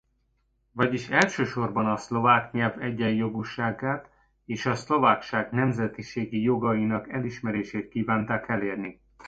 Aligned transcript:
Vagyis 0.71 1.09
elsősorban 1.09 1.85
a 1.85 1.97
szlovák 1.97 2.51
nyelv 2.51 2.81
egyenjogúságát 2.81 4.09
és 4.45 4.65
a 4.65 4.75
szlovákság 4.75 5.51
nemzetiségi 5.51 6.41
jogainak 6.41 7.09
elismerését 7.09 7.89
kívánták 7.89 8.49
elérni. 8.49 9.01